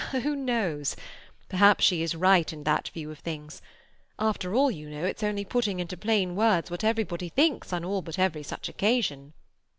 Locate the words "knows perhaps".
0.35-1.85